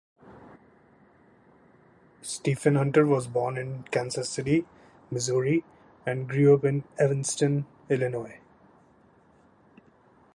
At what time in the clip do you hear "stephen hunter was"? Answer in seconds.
2.23-3.27